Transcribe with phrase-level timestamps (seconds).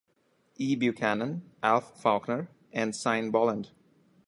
[0.59, 3.69] E Buchanan, Alf Faulkner and Sine Boland.